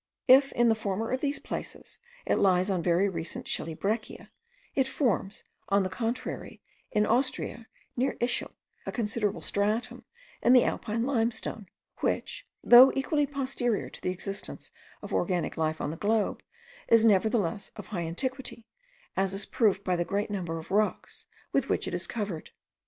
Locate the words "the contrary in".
5.83-7.05